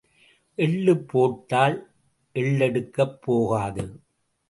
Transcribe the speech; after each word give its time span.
எள்ளுப் 0.57 1.07
போட்டால் 1.07 1.77
எள் 2.35 2.59
எடுக்கப் 2.59 3.21
போகாது. 3.21 3.85